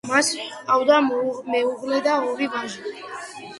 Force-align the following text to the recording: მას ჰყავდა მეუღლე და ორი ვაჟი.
მას 0.09 0.29
ჰყავდა 0.53 0.97
მეუღლე 1.09 2.01
და 2.09 2.17
ორი 2.33 2.51
ვაჟი. 2.57 2.99